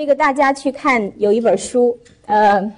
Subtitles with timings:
[0.00, 1.94] 这个大家去看有一本书，
[2.24, 2.72] 呃，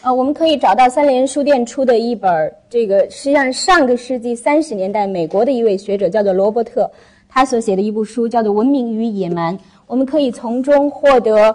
[0.00, 6.90] 呃，我们可以找到三联书店出的一本，这个实际上上个世纪三十年代美国的一位学者叫做罗伯特，
[7.28, 9.54] 他所写的一部书叫做《文明与野蛮》，
[9.86, 11.54] 我们可以从中获得。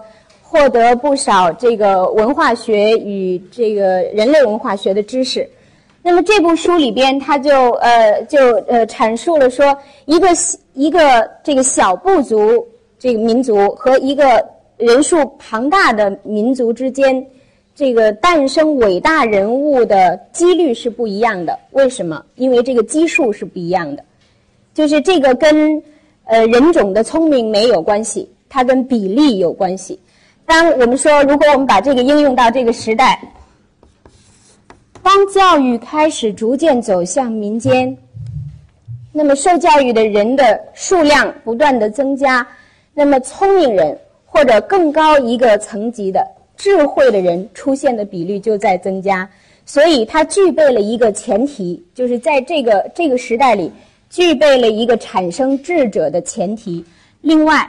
[0.52, 5.50] 获得不少这个文化学与这个人类文化学的知识。
[6.04, 8.38] 那么这部书里边，他就呃就
[8.68, 10.27] 呃阐述了说，一个
[10.74, 12.68] 一个这个小部族
[12.99, 17.26] 这个民族和一个人数庞大的民族之间，
[17.74, 21.58] 这个诞生伟大人物的几率是不一样的。
[21.71, 22.21] 为什么？
[22.36, 24.04] 因为这个基数是不一样的。
[24.74, 25.82] 就是这个跟
[26.26, 29.98] 呃人种的聪明没有关系，它跟比例有关系。
[30.52, 33.18] 当我们说，如果我们把这个应用到这个时代，
[35.02, 37.98] 当教育开始逐渐走向民间，
[39.13, 42.46] 那么受教育的人的数量不断的增加，
[42.93, 46.21] 那么聪明人或者更高一个层级的
[46.58, 49.30] 智慧的人出现的比率就在增加，
[49.65, 53.71] 所以它具备了一个前提，就是在这个这个时代里
[54.10, 56.84] 具备了一个产生智者的前提。
[57.21, 57.65] 另外，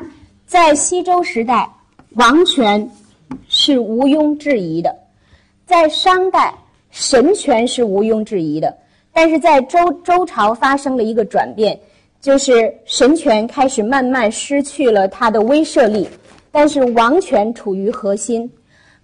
[0.48, 1.70] 在西周时代。
[2.16, 2.90] 王权
[3.48, 4.94] 是毋庸置疑的，
[5.64, 6.52] 在商代
[6.90, 8.76] 神权是毋庸置疑的，
[9.14, 11.78] 但是在周周朝发生了一个转变，
[12.20, 16.06] 就是神权开始慢慢失去了它的威慑力，
[16.50, 18.50] 但是王权处于核心。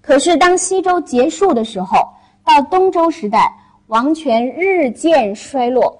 [0.02, 1.96] 可是当西周结束的时候，
[2.44, 3.50] 到东周时代，
[3.86, 5.98] 王权日渐衰落。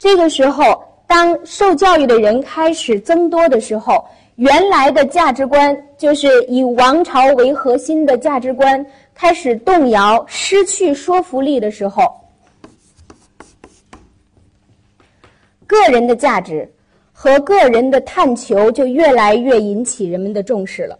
[0.00, 4.04] 这个时候，当受教育的人开始增多的时候。
[4.36, 8.84] 原来的价值观就是以王朝为核心的价值观
[9.14, 12.02] 开始动摇、失去说服力的时候，
[15.68, 16.68] 个人的价值
[17.12, 20.98] 和个人的探求就越来越引起人们的重视了。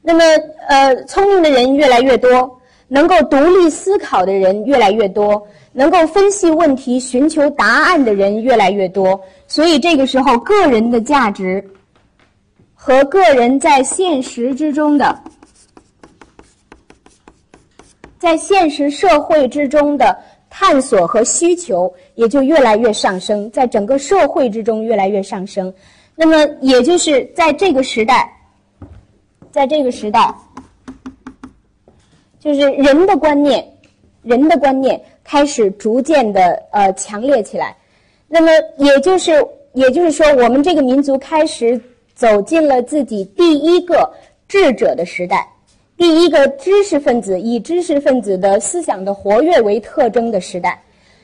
[0.00, 0.24] 那么，
[0.66, 2.58] 呃，聪明的人越来越多，
[2.88, 11.62] 能够独立思考的人越来越多，能够分析问题、寻求答案的人越来越多，所以这个时候，个人的价值。
[12.82, 15.22] 和个人在现实之中的，
[18.18, 20.18] 在现实社会之中的
[20.48, 25.72] 探索和需求也就越来越上升，在整个社会之中越来越上升。
[26.16, 28.32] 那么，也就是在这个时代，
[29.50, 30.34] 在这个时代，
[32.38, 33.62] 就是人的观念，
[34.22, 37.76] 人的观念开始逐渐的呃强烈起来。
[38.26, 39.32] 那么，也就是
[39.74, 41.78] 也就是说，我们这个民族开始。
[42.20, 44.12] 走进了自己第一个
[44.46, 45.48] 智者的时代，
[45.96, 50.78] 第一个知识分子以知识分子的思想的活跃为特征的时代。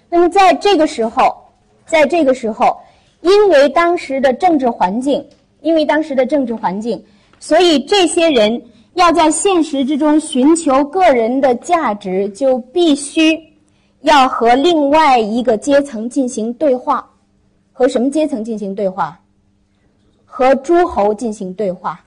[0.09, 1.37] 那么，在这个时候，
[1.85, 2.75] 在这个时候，
[3.21, 5.23] 因为当时的政治环境，
[5.61, 7.05] 因为当时的政治环境，
[7.39, 8.62] 所以这些人
[8.95, 13.39] 要在现实之中寻求个人的价值，就必须
[14.01, 17.06] 要和另外一个阶层进行对话。
[17.71, 19.21] 和什么阶层进行对话？
[20.37, 21.99] 和诸侯进行对话，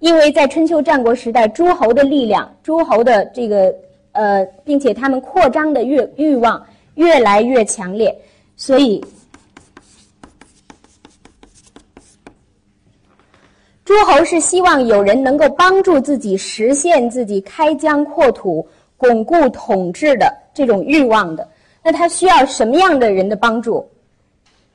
[0.00, 3.74] 因为在春秋战国时代，诸侯的力量、诸侯的这个
[4.12, 6.62] 呃，并且他们扩张的越欲望
[6.96, 8.14] 越来越强烈，
[8.54, 9.02] 所以
[13.82, 18.68] 诸侯是希望有人能够帮助自己实现自己开疆扩土、
[18.98, 21.48] 巩固统治的这种欲望的。
[21.82, 23.88] 那他需要什么样的人的帮助？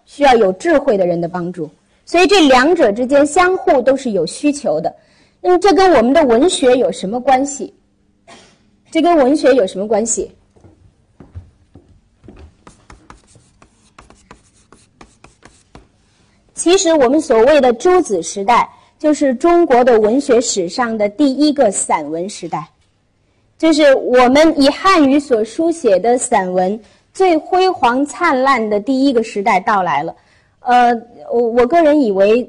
[0.05, 1.69] 需要有智慧的人的帮助。
[2.05, 4.95] 所以这两者之间相互都是有需求的，
[5.41, 7.73] 那么这跟我们的文学有什么关系？
[8.91, 10.31] 这跟文学有什么关系？
[16.53, 22.67] 其实我们所谓的诸子时代，就是中国的文学史上的第一个散文时代，
[23.57, 26.79] 就是我们以汉语所书写的散文
[27.13, 30.15] 最辉煌灿烂的第一个时代到来了。
[30.65, 30.93] 呃，
[31.31, 32.47] 我我个人以为，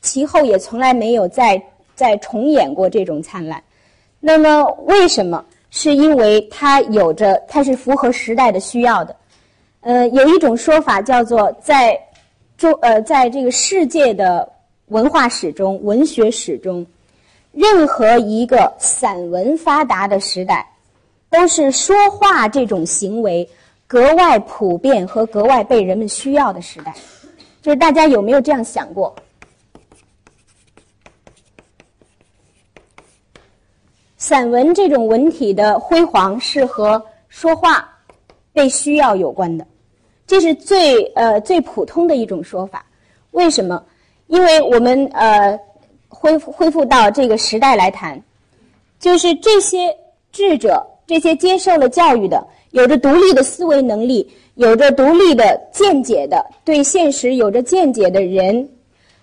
[0.00, 1.60] 其后也从来没有再
[1.94, 3.62] 再重演过这种灿烂。
[4.20, 5.44] 那么，为什么？
[5.70, 9.16] 是因为它有着，它是符合时代的需要的。
[9.80, 11.98] 呃，有一种说法叫做，在
[12.56, 14.48] 中呃，在这个世界的
[14.86, 16.86] 文化史中、文学史中，
[17.50, 20.64] 任何一个散文发达的时代，
[21.28, 23.48] 都是说话这种行为
[23.86, 26.94] 格外普遍和格外被人们需要的时代。
[27.64, 29.16] 就是大家有没有这样想过？
[34.18, 37.90] 散文这种文体的辉煌是和说话
[38.52, 39.66] 被需要有关的，
[40.26, 42.84] 这是最呃最普通的一种说法。
[43.30, 43.82] 为什么？
[44.26, 45.58] 因为我们呃
[46.08, 48.22] 恢复恢复到这个时代来谈，
[49.00, 49.96] 就是这些
[50.32, 58.68] 智者，这些接受了教育的，有着独立的思维能力，有着独立的见解的，对现实有着见解的人，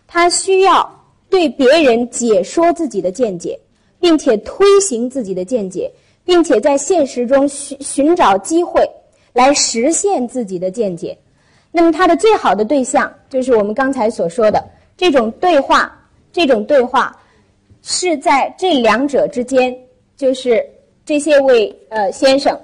[0.07, 0.89] 他需要
[1.29, 3.59] 对别人解说自己的见解，
[3.99, 5.91] 并且推行自己的见解，
[6.23, 8.89] 并且在现实中寻寻找机会
[9.33, 11.17] 来实现自己的见解。
[11.73, 14.63] 那么，他的最好的对象就是我们刚才所说的。
[14.95, 15.93] 这种对话，
[16.31, 17.13] 这种对话，
[17.81, 19.77] 是在这两者之间，
[20.15, 20.65] 就是
[21.05, 22.57] 这些位呃先生，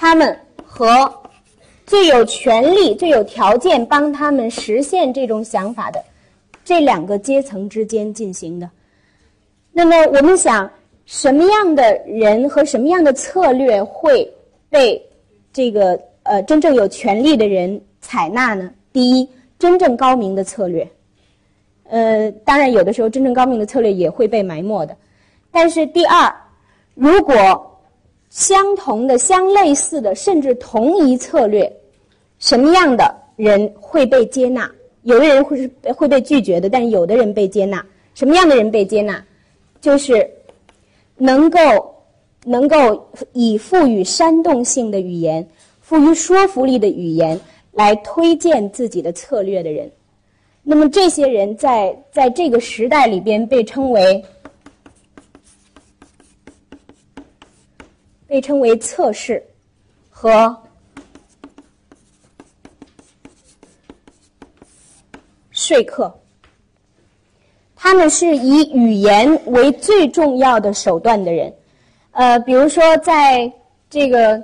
[0.00, 1.12] 他们和
[1.86, 6.02] 最有权利、最有条件帮他们实现这种想法的
[6.64, 8.70] 这两个阶层之间进行的。
[9.72, 10.70] 那么，我们想，
[11.04, 14.26] 什么样的人和什么样的策略会
[14.70, 14.98] 被
[15.52, 18.72] 这个呃真正有权利的人采纳呢？
[18.94, 19.28] 第一。
[19.58, 20.90] 真正高明的策略，
[21.90, 24.96] 呃，当然有的时候真正高明的策略也会被埋没的。
[25.50, 26.34] 但是第二，
[26.94, 27.69] 如果
[28.30, 31.70] 相同的、相类似的，甚至同一策略，
[32.38, 34.70] 什么样的人会被接纳？
[35.02, 37.84] 有的人会是会被拒绝的，但有的人被接纳。
[38.14, 39.22] 什么样的人被接纳？
[39.82, 40.26] 就是
[41.18, 41.58] 能够
[42.44, 45.46] 能够以赋予煽动性的语言、
[45.80, 47.38] 赋予说服力的语言。
[47.72, 49.88] 来推荐自己的策略的人，
[50.64, 54.22] 那么这些人在在这个时代里边被称为
[58.30, 59.42] 被称为测试
[60.08, 60.56] 和
[65.50, 66.14] 说客，
[67.74, 71.52] 他们是以语言为最重要的手段的人，
[72.12, 73.52] 呃，比如说在
[73.90, 74.40] 这个。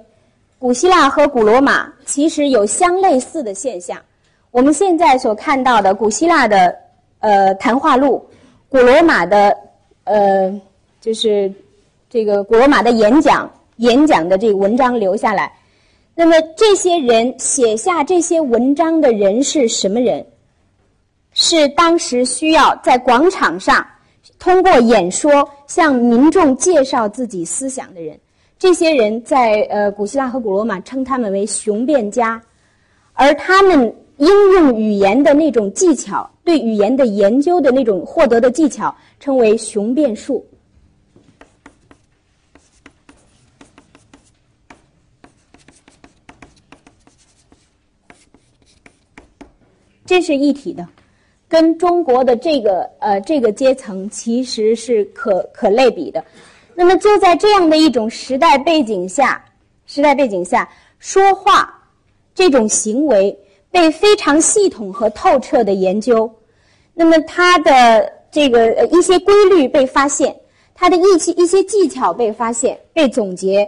[0.59, 4.01] 古希腊和古罗马其实有相类似的现象。
[4.51, 6.75] 我们现在所看到的古希腊的
[7.21, 8.27] 呃谈话录，
[8.71, 9.55] 古罗马的
[10.05, 10.61] 呃
[10.99, 11.53] 就是
[12.09, 15.53] 这个古罗马的演讲演讲的这个文章留下来。
[16.15, 20.25] 那么这些人写下这些文章的人是什么人？
[21.33, 23.87] 是当时需要在广场上
[24.39, 28.19] 通过演说向民众介绍自己思想的人。
[28.59, 32.41] 这些人在呃古希腊和古罗马称他们为雄辩家，
[33.13, 40.43] 而他们应用语言的那种技巧，对语言的研究的那种获得的技巧，称为雄辩术。
[50.07, 50.87] 这是一体的，
[51.49, 56.25] 跟中国的这个呃这个阶层其实是可可类比的。
[56.75, 59.45] 那么就在这样的一种时代背景下，
[59.87, 60.69] 时代背景下
[60.99, 61.73] 说话
[62.35, 63.37] 这种行为
[63.71, 66.31] 被非常系统和透彻的研究，
[66.95, 70.35] 那么它的这个呃一些规律被发现，
[70.75, 73.67] 它的一些一些技巧被发现、被总结。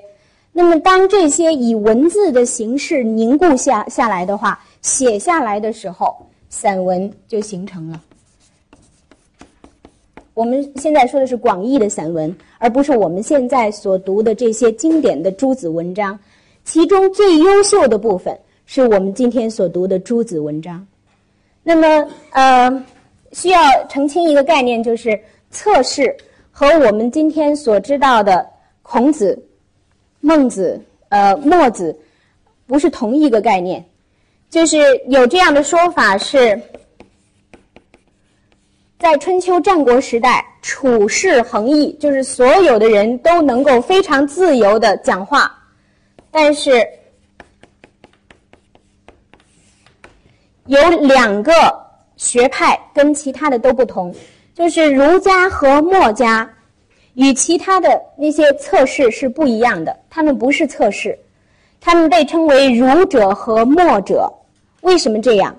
[0.53, 8.03] 那么当这些以文字的形式凝固下下来的话，写下来的时候，散文就形成了。
[10.35, 16.19] 我们现在说的是广义的散文，而不是我们现在所读的这些经典的诸子文章。
[16.65, 20.87] 其中最优秀的部分是我们今天所读的诸子文章。
[21.63, 22.85] 那么，呃，
[23.33, 25.19] 需要澄清一个概念，就是
[25.51, 26.17] 测试
[26.53, 28.47] 和我们今天所知道的
[28.83, 29.43] 孔子、
[30.21, 31.99] 孟子、呃墨子
[32.67, 33.85] 不是同一个概念。
[34.51, 34.77] 就是
[35.09, 36.61] 有这样的说法是。
[38.99, 45.57] 在春秋战国时代，处事横溢，就是所有的人都能够非常自由的讲话，
[46.33, 46.85] 但是
[50.67, 51.53] 有两个
[52.17, 54.13] 学派跟其他的都不同，
[54.53, 56.53] 就是儒家和墨家
[57.15, 61.17] 与其他的那些测试是不一样的，他们不是测试，
[61.81, 64.29] 他们被称为儒者和墨者。
[64.81, 65.57] 为什么这样？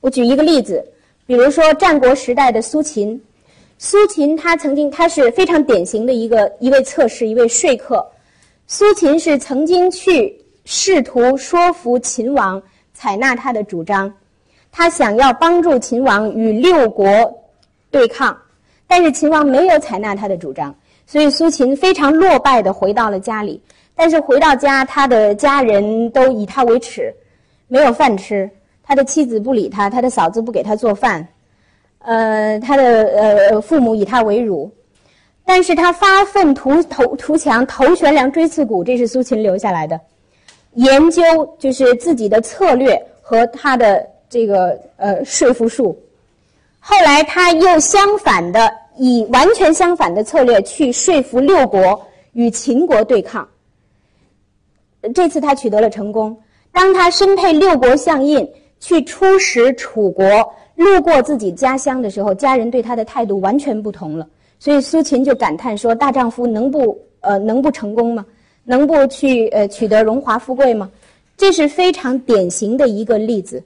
[0.00, 0.84] 我举一个例子。
[1.26, 3.22] 比如说战国时代的苏秦，
[3.78, 8.04] 苏秦他曾经他是非常典型的一个一位测试一位说客，
[8.66, 12.60] 苏秦是曾经去试图说服秦王
[12.92, 14.12] 采纳他的主张，
[14.72, 17.08] 他想要帮助秦王与六国
[17.92, 18.36] 对抗，
[18.88, 20.74] 但是秦王没有采纳他的主张，
[21.06, 23.62] 所以苏秦非常落败的回到了家里，
[23.94, 27.14] 但是回到家他的家人都以他为耻，
[27.70, 28.50] 没有饭吃。
[28.82, 31.24] 他的妻子不理他，他的嫂子不给他做饭，
[32.00, 34.68] 呃，他的呃父母以他为辱，
[35.44, 40.00] 但是他发愤图图图强，头悬梁锥刺股，这是苏秦留下来的。
[40.74, 41.22] 研究
[41.56, 45.96] 就是自己的策略和他的这个呃说服术。
[46.80, 53.48] 后来他又相反的以完全相反的策略去说服六国与秦国对抗。
[55.14, 56.36] 这次他取得了成功。
[56.72, 58.48] 当他身配六国相印
[58.78, 60.24] 去出使楚国，
[60.76, 64.26] 路过自己家乡的时候，家人对他的态度完全不同了。
[64.58, 68.24] 所以苏秦就感叹说：“大丈夫能不呃能不成功吗？
[68.64, 70.90] 能不去呃取得荣华富贵吗？”
[71.36, 73.62] 这是非常典型的一个例子。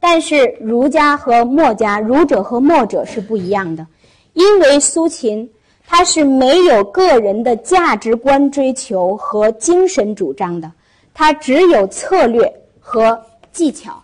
[0.00, 3.86] 但是儒家和墨家，儒者和墨者是不一样的，
[4.32, 5.50] 因为苏秦
[5.86, 10.70] 他是没有个人的价值观追求和精神主张的。
[11.18, 12.48] 它只有策略
[12.78, 13.20] 和
[13.50, 14.00] 技巧，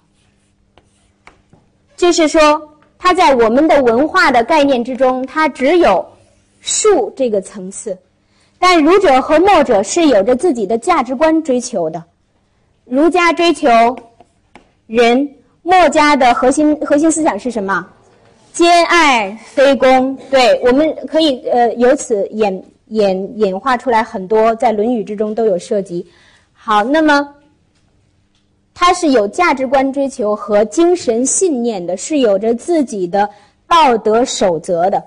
[1.97, 2.61] 就是说，
[2.99, 6.05] 它在我们的文化的概念之中，它只有
[6.61, 7.97] 术这个层次。
[8.59, 12.03] 但儒者和墨者是有着自己的价值观追求的。
[12.85, 13.97] 儒家追求
[14.89, 17.87] 仁，墨家的核心核心思想是什么？
[18.53, 20.19] 兼爱非攻。
[20.33, 26.05] 对，我们可以呃由此演演演化出来很多，在《论语》之中都有涉及。
[26.67, 27.29] 好，那么
[28.73, 33.29] 他是有价值观追求和精神信念的，是有着自己的
[33.69, 35.05] 道德守则的，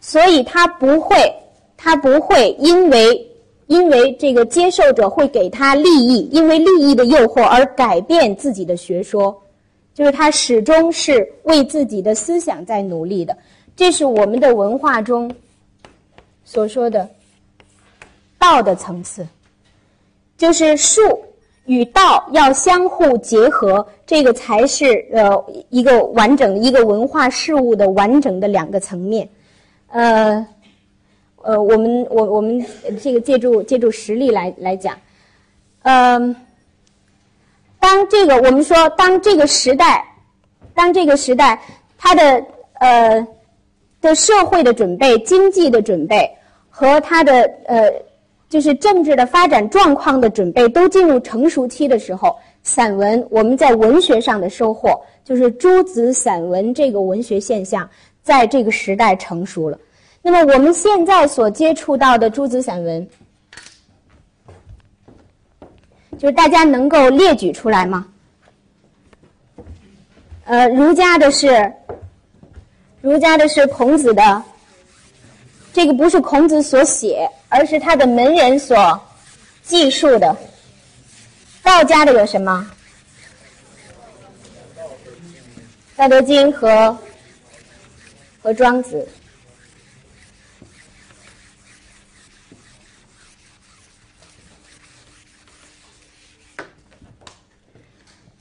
[0.00, 1.30] 所以他不会，
[1.76, 3.30] 他不会因为
[3.66, 9.42] 因为这个接受者会给他利益，因为利益的诱惑而改变自己的学说，
[9.92, 13.36] 就是他始终是为自己的思想在努力的。
[13.76, 15.30] 这是我们的文化中
[16.46, 17.06] 所说的
[18.38, 19.26] 道的层次。
[20.38, 21.02] 就是术
[21.66, 29.28] 与道要相互结合，这个才是呃一个完整一个文化事物的完整的两个层面。
[29.88, 30.46] 呃，
[31.42, 32.64] 呃，我们我我们
[33.02, 34.96] 这个借助借助实例来来讲，
[35.82, 36.36] 呃，
[37.80, 40.06] 当这个我们说当这个时代，
[40.72, 41.60] 当这个时代
[41.98, 43.26] 它的呃
[44.00, 46.30] 的社会的准备、经济的准备
[46.70, 47.92] 和它的呃。
[48.48, 57.88] 就是政治的发展状况的准备都进入成熟期的时候，散文我们在文学上的收获，就是诸子散文这个文学现象
[58.22, 59.78] 在这个时代成熟了。
[60.22, 63.08] 那么我们现在所接触到的诸子散文，
[66.18, 68.06] 就是大家能够列举出来吗？
[70.44, 71.70] 呃，儒家的是，
[73.02, 74.42] 儒家的是孔子的。
[75.72, 79.00] 这个不是孔子所写，而是他的门人所
[79.62, 80.36] 记述的。
[81.62, 82.70] 道家的有什么？
[86.00, 86.96] 《道德经》和
[88.40, 88.96] 和《庄子》。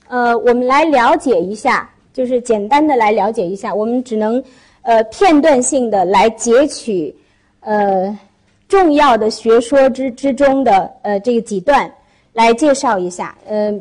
[0.08, 3.74] 呃，我们来了解一下，就是简单的来了解一下。
[3.76, 4.42] 我们只能
[4.84, 7.14] 呃片段性的来截取。
[7.60, 8.18] 呃，
[8.68, 11.90] 重要的学说之之中的呃这个几段
[12.34, 13.34] 来介绍一下。
[13.48, 13.74] 呃，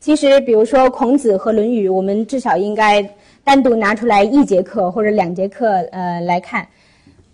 [0.00, 3.02] 其实比如说孔子和《论语》，我们至少应该
[3.42, 6.66] 单独拿出来一节课或者两节课呃来看。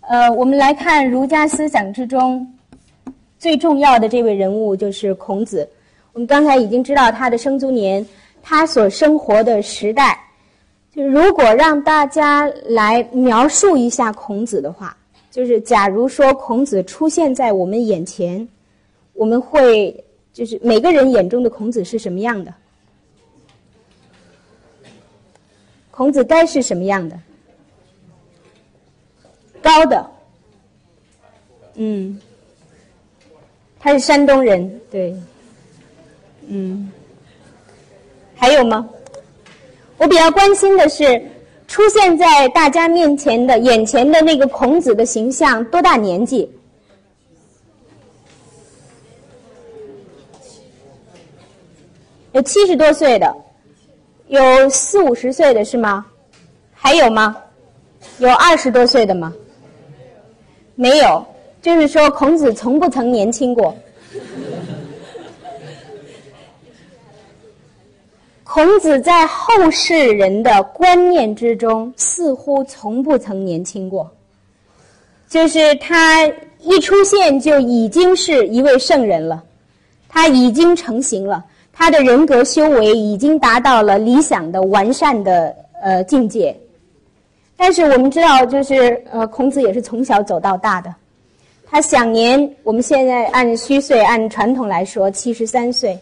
[0.01, 2.47] 呃，我们来看儒家思想之中
[3.37, 5.67] 最重要的这位人物就是孔子。
[6.13, 8.05] 我们刚才已经知道他的生卒年，
[8.41, 10.17] 他所生活的时代。
[10.93, 14.95] 就如果让大家来描述一下孔子的话。
[15.31, 18.45] 就是，假如说孔子出现在我们眼前，
[19.13, 22.53] 我们会就是每个人眼中的孔子是什么样的？
[25.89, 27.17] 孔子该是什么样的？
[29.61, 30.11] 高的，
[31.75, 32.19] 嗯，
[33.79, 35.15] 他是山东人，对，
[36.47, 36.91] 嗯，
[38.35, 38.89] 还有吗？
[39.97, 41.25] 我比较关心的是。
[41.71, 46.45] 出现在大家面前的眼前的那个孔子的形象，多大年纪？
[52.33, 53.33] 有七十多岁的，
[54.27, 56.05] 有四五十岁的是吗？
[56.73, 57.37] 还有吗？
[58.17, 59.33] 有二十多岁的吗？
[60.75, 61.25] 没有，
[61.61, 63.73] 就是说孔子从不曾年轻过。
[68.53, 74.11] 孔子在后世人的观念之中，似乎从不曾年轻过。
[75.29, 76.27] 就是他
[76.59, 79.41] 一出现就已经是一位圣人了，
[80.09, 86.53] 他已经成型了，他的人格修为已经达到了理想的完善的呃境界。
[87.55, 90.93] 但是我们知道，就是呃，孔子也是从小走到大的，
[91.65, 95.97] 他享年，我们现在按虚岁、按传统来说，七十三岁。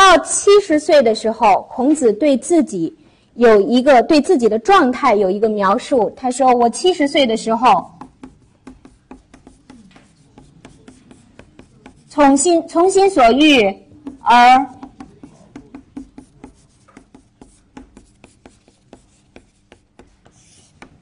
[0.00, 2.96] 到七十岁的时候，孔子对自己
[3.34, 6.10] 有一个对自己的状态有一个描述。
[6.16, 7.86] 他说：“我七十岁的时候，
[12.08, 13.62] 从心从心所欲
[14.22, 14.66] 而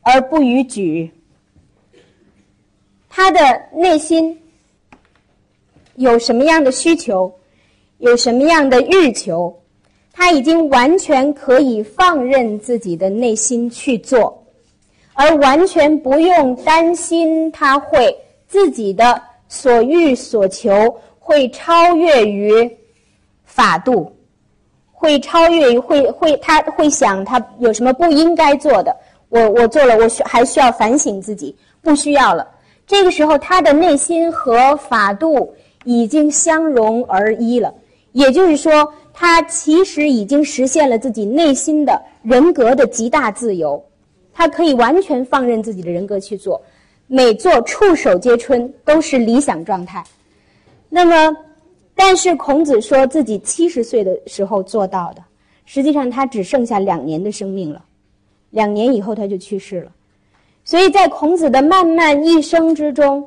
[0.02, 1.08] 而不逾矩。”
[3.08, 3.38] 他的
[3.72, 4.36] 内心
[5.94, 7.32] 有什么样的需求，
[7.98, 9.54] 有什么样的欲求，
[10.12, 14.44] 他已经完全可以放任自己的内心去做，
[15.14, 20.72] 而完全不用担心他会自己的所欲所求
[21.18, 22.70] 会超越于
[23.44, 24.12] 法度，
[24.92, 28.96] 会超越于会会他会想他有什么不应该做的，
[29.28, 32.46] 我我做了，我需还需要反省自己，不需要了。
[32.86, 35.52] 这个时候，他的内心和法度
[35.84, 37.74] 已经相融而一了，
[38.18, 43.80] 也就是说，他其实已经实现了自己内心的人格的极大自由，
[44.34, 46.60] 他可以完全放任自己的人格去做，
[47.06, 50.04] 每做触手皆春都是理想状态。
[50.88, 51.36] 那么，
[51.94, 55.22] 但是孔子说自己七十岁的时候做到的，
[55.64, 57.84] 实际上他只剩下两年的生命了，
[58.50, 59.92] 两年以后他就去世了。
[60.64, 63.24] 所以在孔子的漫漫一生之中，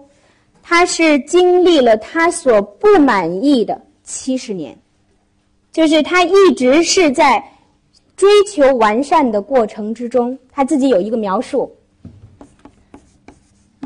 [0.61, 4.77] 他是经历了他所不满意的七十年，
[5.71, 7.43] 就是他一直是在
[8.15, 10.37] 追求完善的过程之中。
[10.51, 11.71] 他自己有一个描述：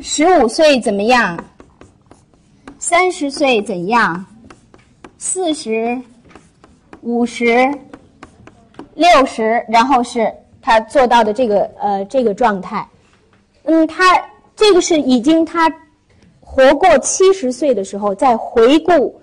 [0.02, 1.42] 十五岁怎么样？
[2.80, 4.26] 三十岁怎样？
[5.18, 6.00] 四十、
[7.02, 7.72] 五十、
[8.96, 12.88] 六十，然后是他做到的这个呃这个状态。
[13.64, 14.04] 嗯，他
[14.56, 15.72] 这个是已经他
[16.40, 19.20] 活过七十岁的时候，在回顾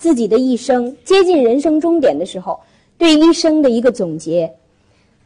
[0.00, 2.58] 自己的一生，接近人生终点的时候，
[2.96, 4.50] 对一生的一个总结。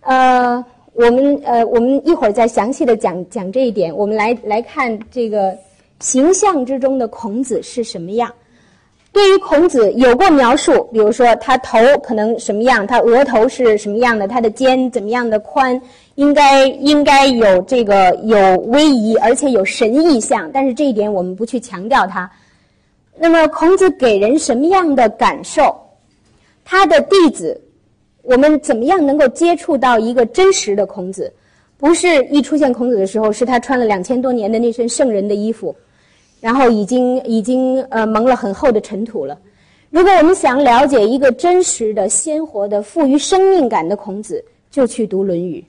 [0.00, 0.62] 呃，
[0.94, 3.96] 我们呃，我们一会儿再详细的讲讲这一点。
[3.96, 5.56] 我们来来看这个
[6.00, 8.28] 形象之中的孔子是什么样。
[9.12, 15.80] 对于孔子有过描述，比如说他头可能什么样，他额头是什么样的，他的肩怎么样的宽。
[16.16, 22.28] 应该应该有这个有威仪，而且有神意象，但是这一点我们不去强调它。
[23.16, 25.74] 那么孔子给人什么样的感受？
[26.64, 27.60] 他的弟子，
[28.22, 31.32] 我们怎么样能够接触到一个真实的孔子？
[31.76, 35.74] 不是一出现孔子的时候，是他穿了两千多年的那身圣人的衣服，
[36.40, 39.38] 然后已经已经呃蒙了很厚的尘土了。
[39.90, 45.64] 如果我们想了解一个真实的、鲜活的、富于生命感的孔子，就去读《论语》。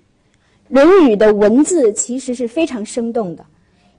[0.73, 3.45] 《论语》的文字其实是非常生动的，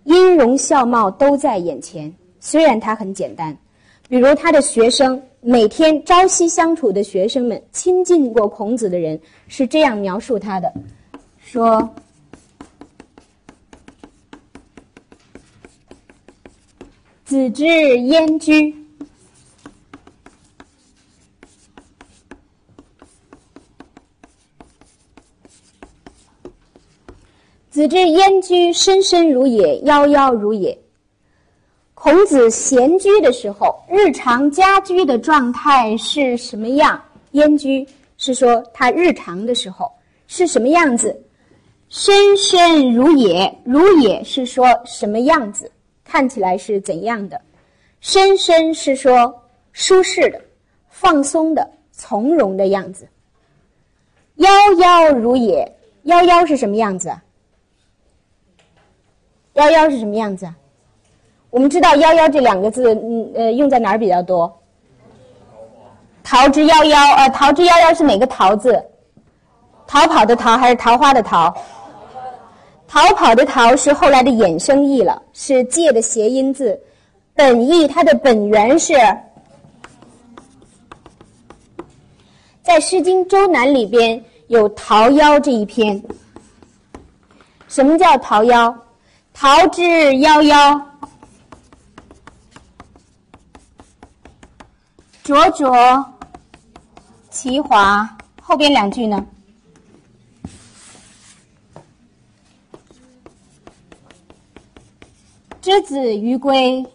[0.04, 2.12] 音容笑貌都在眼前。
[2.46, 3.58] 虽然它很简单，
[4.08, 10.72] 比如他的学生每天朝夕相处的学生们，亲近过孔子的人是这样描述他的：
[11.40, 11.92] 说，
[17.24, 18.72] 子之焉居。
[27.70, 30.85] 子之焉居，深深如也，夭夭如也。
[32.06, 37.02] 孔子闲居的时候，日常家居的状态是什么样？
[37.32, 37.84] 焉居
[38.16, 39.90] 是说他日常的时候
[40.28, 41.20] 是什么样子？
[41.88, 45.68] 深深如也，如也是说什么样子？
[46.04, 47.40] 看起来是怎样的？
[48.00, 49.42] 深深是说
[49.72, 50.40] 舒适的、
[50.88, 53.08] 放松的、从容的样子。
[54.36, 57.08] 夭夭如也，夭夭是什么样子？
[59.54, 60.48] 夭夭是什么样子？
[61.56, 64.60] 我们知道“夭夭”这两个字，嗯呃，用在哪儿比较多？
[66.22, 68.78] 桃之夭夭，呃，桃之夭夭是哪个“桃”字？
[69.86, 71.56] 逃跑的“逃”还是桃花的“桃”？
[72.86, 76.78] 逃跑的“逃”是后来的衍生义了，是借的谐音字。
[77.34, 78.92] 本意它的本源是
[82.62, 86.04] 在《诗经·周南》里边有《桃夭》这一篇。
[87.66, 88.74] 什么叫桃夭？
[89.32, 90.78] 桃之夭夭，
[95.26, 96.14] 灼灼
[97.30, 98.08] 其华。
[98.40, 99.26] 后边两句呢？
[105.60, 106.86] 之子于归，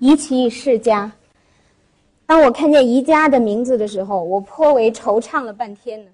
[0.00, 1.12] 宜其世家。
[2.26, 6.10] 当我看见宜家的名字的时候，我颇为惆怅了半天呢。